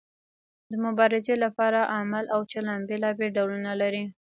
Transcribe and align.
د 0.71 0.73
مبارزې 0.85 1.35
لپاره 1.45 1.79
عمل 1.97 2.25
او 2.35 2.41
چلند 2.51 2.83
بیلابیل 2.89 3.29
ډولونه 3.37 3.71
لري. 3.81 4.03